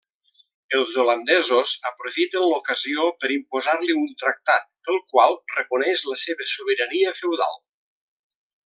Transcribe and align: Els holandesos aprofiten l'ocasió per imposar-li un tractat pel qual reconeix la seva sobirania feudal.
Els 0.77 0.93
holandesos 1.01 1.73
aprofiten 1.89 2.45
l'ocasió 2.53 3.05
per 3.25 3.31
imposar-li 3.37 3.99
un 4.05 4.09
tractat 4.23 4.67
pel 4.89 4.99
qual 5.15 5.41
reconeix 5.61 6.03
la 6.13 6.19
seva 6.27 6.53
sobirania 6.57 7.17
feudal. 7.23 7.63